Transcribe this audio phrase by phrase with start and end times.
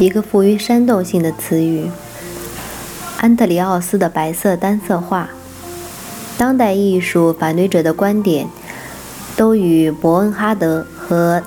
[0.00, 1.90] 一个富于煽动性的词语。
[3.18, 5.28] 安特里奥斯的白色单色画。
[6.38, 8.48] 当代艺术反对者的观点
[9.36, 11.42] 都与伯恩哈德和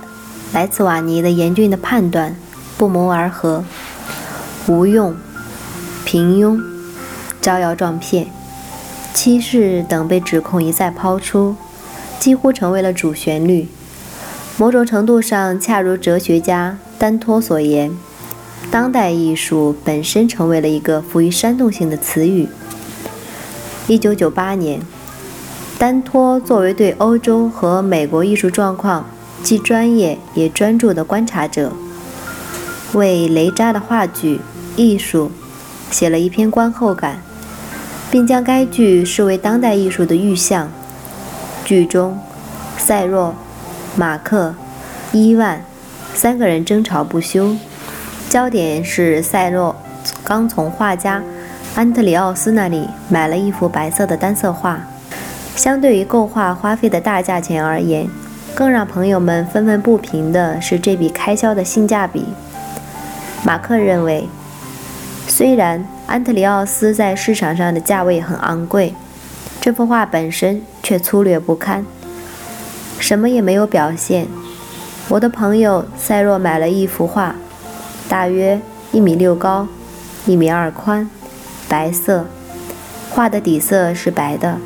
[0.53, 2.35] 莱茨瓦尼的严峻的判断
[2.77, 3.63] 不谋而合。
[4.67, 5.15] 无用、
[6.05, 6.61] 平庸、
[7.41, 8.27] 招摇撞骗、
[9.15, 11.55] 欺世等被指控一再抛出，
[12.19, 13.67] 几乎成为了主旋律。
[14.57, 17.91] 某种程度上，恰如哲学家丹托所言，
[18.73, 22.49] 当代艺术本身成为了一个富于煽动性的词语。
[23.85, 24.81] 一九九八年，
[25.77, 29.05] 丹托作为对欧洲和美国艺术状况
[29.43, 31.71] 既专业也专注的观察者，
[32.93, 34.37] 为雷扎的话剧
[34.75, 35.29] 《艺术》
[35.95, 37.21] 写了一篇观后感，
[38.09, 40.67] 并将该剧视为当代艺术的预象。
[41.63, 42.17] 剧中，
[42.79, 43.35] 塞若、
[43.95, 44.55] 马克、
[45.11, 45.63] 伊万
[46.15, 47.55] 三个人争吵不休，
[48.33, 49.75] 焦点是塞若
[50.23, 51.21] 刚从画家。
[51.75, 54.79] 安特里奥斯那里买了一幅白色的单色画，
[55.55, 58.09] 相对于购画花费的大价钱而言，
[58.55, 62.25] 更让朋友们愤愤不平的是这笔开销的性价比。
[63.43, 64.27] 马克认为，
[65.27, 68.95] 虽然安特里奥斯在市场上的价位很昂贵，
[69.61, 71.85] 这幅画本身却粗略不堪，
[72.97, 74.25] 什么也没有表现。
[75.09, 77.35] 我的朋友塞若买了一幅画，
[78.07, 78.59] 大约
[78.91, 79.67] 一米六高，
[80.25, 81.09] 一米二宽。
[81.67, 82.25] 白色
[83.09, 84.57] 画的底色是白的。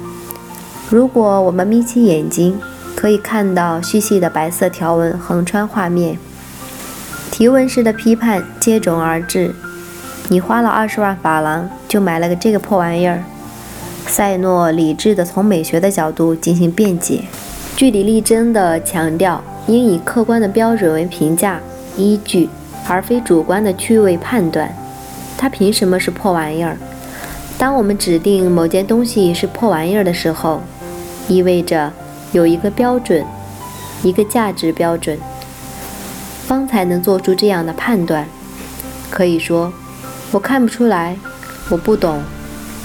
[0.89, 2.59] 如果我们眯起眼睛，
[2.95, 6.17] 可以看到细细的白色条纹横穿画面。
[7.31, 9.53] 提问式的批判接踵而至
[10.29, 13.23] ：“你花了二十万法郎就买了个这个破玩意儿。”
[14.07, 17.25] 塞诺理智地从美学的角度进行辩解，
[17.75, 21.59] 据理力争地强调应以客观的标准为评价
[21.97, 22.49] 依据，
[22.87, 24.75] 而非主观的趣味判断。
[25.37, 26.77] 它凭什么是破玩意儿？
[27.57, 30.61] 当我们指定某件东西是破玩意儿的时候，
[31.27, 31.91] 意味着
[32.31, 33.25] 有一个标准，
[34.03, 35.17] 一个价值标准，
[36.45, 38.27] 方才能做出这样的判断。
[39.09, 39.71] 可以说，
[40.31, 41.17] 我看不出来，
[41.69, 42.21] 我不懂，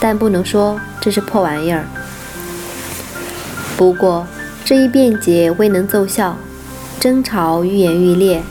[0.01, 1.84] 但不能说这是破玩意儿。
[3.77, 4.27] 不过，
[4.65, 6.37] 这一辩解未能奏效，
[7.01, 8.43] 争吵愈演愈烈，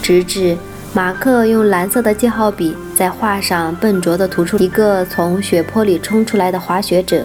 [0.00, 0.56] 直至。
[0.94, 7.24] 马克用蓝色的记号笔在画上笨拙地涂出一个从血泊里冲出来的滑雪者，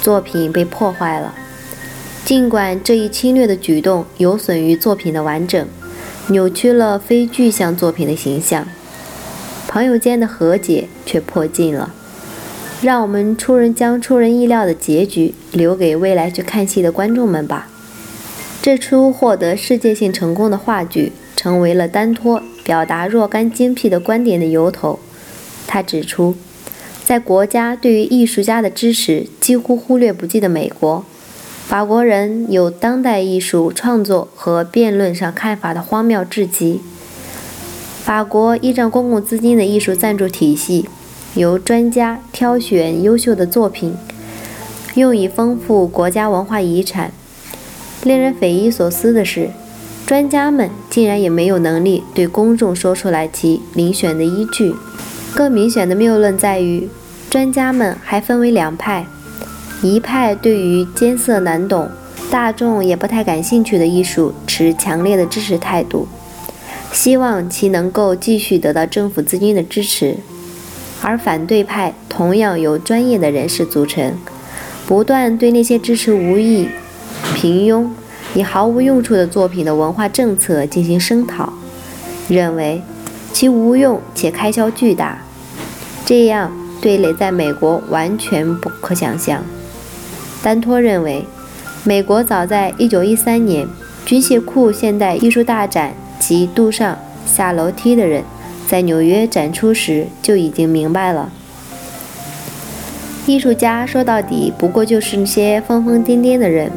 [0.00, 1.34] 作品被破坏了。
[2.24, 5.66] 尽管这一侵略的举动有损于作品的完整，
[6.28, 8.64] 扭曲了非具象作品的形象，
[9.66, 11.92] 朋友间的和解却破镜了。
[12.80, 17.66] 让我们出人将出人意料的结局留给未来去看戏的观众们吧。
[18.62, 22.40] 这出获得世界性成功的话剧成为了丹托。
[22.68, 24.98] 表达若干精辟的观点的由头，
[25.66, 26.34] 他指出，
[27.02, 31.02] 在国家对于艺术家的支持几乎忽略不计的美国，
[31.66, 36.82] 法国人有当代艺术创作和辩论上看法的荒谬至极。
[38.04, 40.86] 法国依仗公共资金的艺术赞助体系，
[41.32, 43.94] 由专家挑选优秀的作品，
[44.94, 47.12] 用以丰富国家文化遗产。
[48.02, 49.48] 令人匪夷所思的是。
[50.08, 54.74] 专家们竟然也没有能力对公众说出来其遴选的依据。
[55.34, 56.88] 更明显的谬论在于，
[57.28, 59.04] 专家们还分为两派：
[59.82, 61.90] 一派对于艰涩难懂、
[62.30, 66.08] 大众也不太感兴趣的艺术持强烈的支持态度，
[66.90, 70.14] 希望其能够继续得到政府资金的支持；
[71.02, 74.14] 而反对派同样由专业的人士组成，
[74.86, 76.66] 不断对那些支持无益、
[77.34, 77.90] 平庸。
[78.34, 81.52] 以毫无用处的作品的文化政策进行声讨，
[82.28, 82.82] 认为
[83.32, 85.18] 其无用且开销巨大，
[86.04, 89.42] 这样对垒在美国完全不可想象。
[90.42, 91.24] 丹托认为，
[91.84, 93.66] 美国早在1913年
[94.04, 98.22] 军械库现代艺术大展及杜上下楼梯的人
[98.66, 101.32] 在纽约展出时就已经明白了，
[103.26, 106.70] 艺术家说到底不过就是那些疯疯癫癫的人。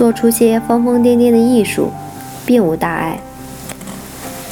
[0.00, 1.90] 做出些疯疯癫癫的艺术，
[2.46, 3.20] 并无大碍。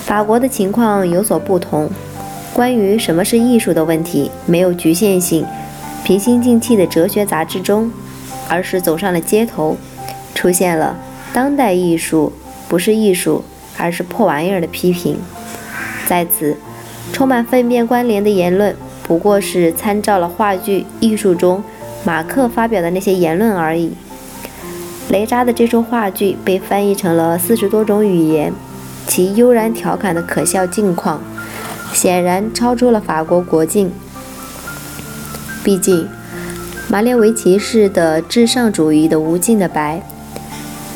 [0.04, 1.88] 法国的情况有所不同，
[2.52, 5.46] 关于什么是艺术的问题没有局限性，
[6.04, 7.90] 平心静气的哲学杂志中，
[8.46, 9.78] 而是走上了街头，
[10.34, 10.94] 出现了
[11.32, 12.30] 当代艺术
[12.68, 13.42] 不是艺术，
[13.78, 15.18] 而是破玩意儿的批评。
[16.06, 16.58] 在此，
[17.10, 21.64] 充满粪便关联的言论不过是参照了话剧艺术中
[22.04, 23.94] 马克发表的那些言论而已。
[25.10, 28.52] 雷扎的这出话剧被翻译成了四十多种语言，
[29.06, 31.22] 其悠然调侃的可笑境况，
[31.94, 33.90] 显然超出了法国国境。
[35.64, 36.06] 毕竟，
[36.88, 40.02] 马列维奇式的至上主义的无尽的白，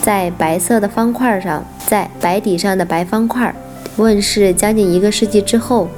[0.03, 3.55] 在白色的方块上，在白底上的白方块，
[3.97, 5.89] 问世将近一个世纪之后，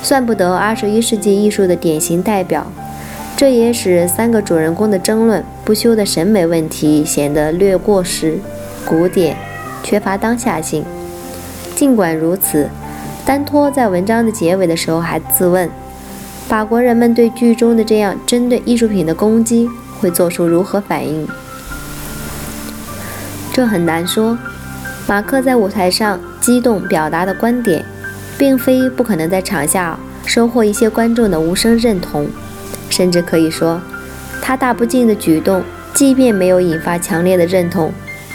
[0.00, 2.70] 算不得二十一世纪艺术的典型代表。
[3.38, 8.40] 这也使三个主人公的争论不休的审美问题显得略过时、
[8.84, 9.36] 古典、
[9.84, 10.84] 缺乏当下性。
[11.76, 12.68] 尽管如此，
[13.24, 15.70] 丹托在文章的结尾的时候还自问：
[16.48, 19.68] 法国人们对剧中的这样针对艺术品的攻击
[20.00, 21.24] 会做出如何反应？
[23.52, 24.36] 这很难说。
[25.06, 27.84] 马克在舞台上激动表达的观点，
[28.36, 29.96] 并非不可能在场下
[30.26, 32.26] 收获一些观众的无声认同。
[32.90, 33.80] 甚至可以说，
[34.40, 35.62] 他大不敬的举动，
[35.94, 37.92] 即便没有引发强烈的认同，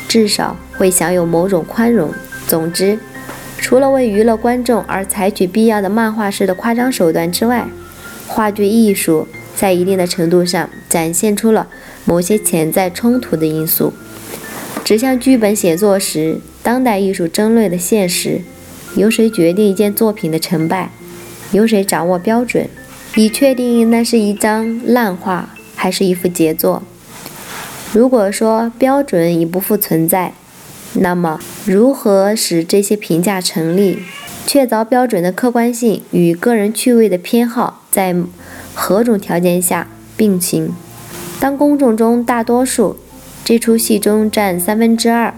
[0.08, 2.12] 至少会享有某种宽容。
[2.48, 3.00] 总之，
[3.58, 7.68] 除了为娱乐观众而采取必要的漫画式的夸张手段之外，
[8.28, 11.68] 话剧艺术在一定的程度上展现出了
[12.06, 13.94] 某些潜在冲突的因素，
[14.84, 18.42] 指向剧本写作时当代艺术争论的现实：
[18.96, 20.90] 由谁决定一件作品的成败？
[21.52, 22.68] 由谁掌握标准？
[23.15, 26.81] 以确定那是一张烂画还是一幅杰作。
[27.92, 30.33] 如果说标准已不复存在，
[30.94, 34.00] 那么如何使这些评价成立？
[34.48, 38.15] 确凿标准的客观性与个人趣味的偏好在
[38.74, 39.88] 何种条件下
[40.18, 40.71] 并行？
[41.39, 42.98] 当公众中大多数
[43.45, 45.33] 这出戏中占三分之二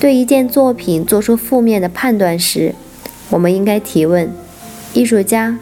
[0.00, 2.74] 对一件作品做出负面的判断时，
[3.30, 4.32] 我们应该提问：
[4.92, 5.58] 艺术家。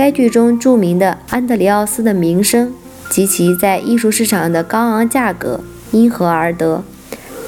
[0.00, 2.72] 该剧中著名的安德里奥斯的名声
[3.10, 5.60] 及其在艺术市场的高昂价格
[5.90, 6.82] 因何而得？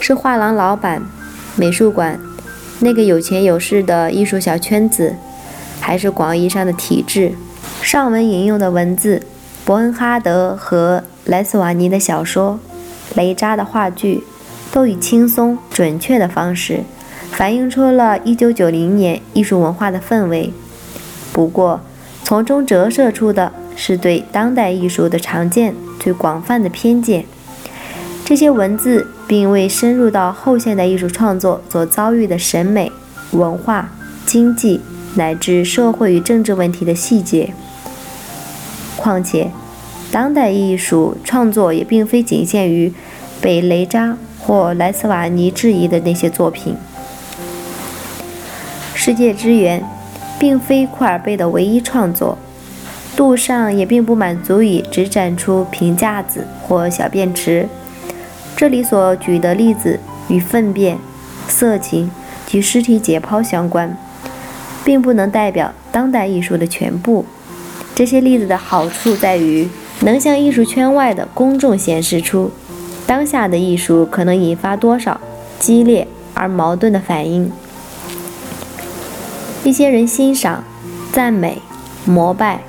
[0.00, 1.02] 是画廊老板、
[1.56, 2.20] 美术馆
[2.81, 5.14] 那个有钱有势的艺术小圈子，
[5.81, 7.32] 还是广义上的体制？
[7.81, 9.22] 上文引用的文字，
[9.64, 12.60] 伯恩哈德和莱斯瓦尼的小说，
[13.14, 14.25] 雷扎的话剧，
[14.70, 16.81] 都以轻松准确的方式
[17.31, 20.52] 反映出了1990年艺术文化的氛围。
[21.32, 21.81] 不过，
[22.24, 27.24] 从中折射出的是对当代艺术的常见、最广泛的偏见。
[28.24, 32.90] 这些文字并未深入到后现代艺术创作所遭遇的审美、
[33.32, 33.90] 文化、
[34.24, 34.80] 经济
[35.16, 37.52] 乃至社会与政治问题的细节。
[38.96, 39.50] 况且，
[40.10, 42.92] 当代艺术创作也并非仅限于
[43.40, 46.76] 被雷扎或莱斯瓦尼质疑的那些作品。
[48.94, 49.84] 世界之源。
[50.42, 52.36] 并非库尔贝的唯一创作，
[53.14, 57.68] 杜尚也并不满足于只展出平架子或小便池。
[58.56, 60.98] 这里所举的例子与粪便、
[61.46, 62.10] 色情
[62.44, 63.96] 及尸体解剖相关，
[64.84, 67.24] 并不能代表当代艺术的全部。
[67.94, 69.68] 这些例子的好处在于
[70.00, 72.50] 能向艺术圈外的公众显示出，
[73.06, 75.20] 当下的艺术可能引发多少
[75.61, 77.52] 激烈而矛盾的反应。
[79.64, 80.64] 一些人欣赏、
[81.12, 81.62] 赞美、
[82.04, 82.61] 膜拜，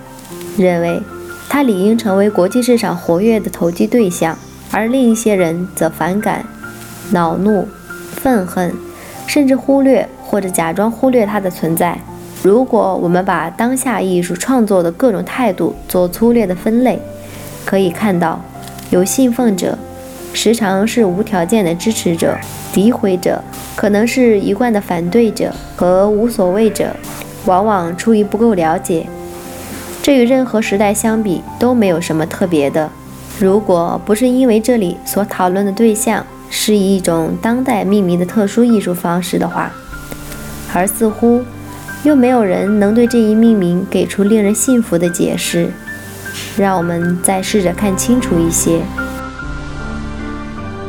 [0.58, 1.02] 认为
[1.50, 4.36] 它理应成为国际市场活跃的投机对象；
[4.72, 6.46] 而另一些人则反感、
[7.12, 7.68] 恼怒、
[8.16, 8.72] 愤恨，
[9.26, 12.00] 甚至忽略或者假装忽略它的存在。
[12.44, 17.02] 如果我们把当下艺术创作的各种态度做粗略的分类，
[17.66, 18.40] 可以看到，
[18.92, 19.78] 有信奉者，
[20.32, 22.38] 时常是无条件的支持者。
[22.74, 23.44] 诋毁者
[23.76, 26.96] 可能是一贯的反对者和无所谓者，
[27.46, 29.08] 往往出于不够了解。
[30.02, 32.90] 这与任何时代相比都没有什么特别的。
[33.40, 39.72] 如果不是因为这里所讨论的对象是以一种当代命名的特殊艺术方式的话，
[40.74, 41.42] 而似乎
[42.04, 45.72] 又没有人能对这一命名给出令人信服的解释。
[46.58, 48.82] 让我们再试着看清楚一些。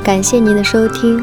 [0.02, 1.22] 感谢您的收听。